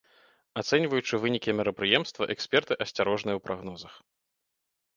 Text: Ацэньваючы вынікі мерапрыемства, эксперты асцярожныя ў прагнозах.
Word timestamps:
Ацэньваючы 0.61 1.19
вынікі 1.25 1.55
мерапрыемства, 1.59 2.29
эксперты 2.37 2.73
асцярожныя 2.89 3.35
ў 3.39 3.47
прагнозах. 3.51 3.93